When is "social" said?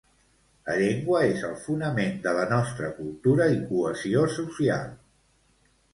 4.41-4.89